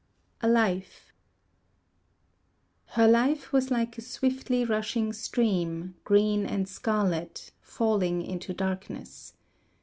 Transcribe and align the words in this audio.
A 0.41 0.47
Life 0.47 1.13
Her 2.95 3.07
life 3.07 3.53
was 3.53 3.69
like 3.69 3.99
a 3.99 4.01
swiftly 4.01 4.65
rushing 4.65 5.13
stream 5.13 5.93
Green 6.05 6.43
and 6.43 6.67
scarlet, 6.67 7.51
Falling 7.61 8.23
into 8.23 8.51
darkness. 8.51 9.33